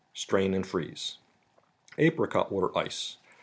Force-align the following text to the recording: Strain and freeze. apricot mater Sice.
Strain 0.15 0.55
and 0.55 0.65
freeze. 0.65 1.19
apricot 1.99 2.51
mater 2.51 2.69
Sice. 2.73 3.17